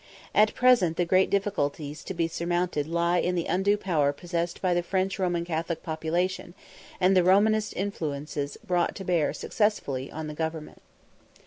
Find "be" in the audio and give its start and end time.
2.15-2.27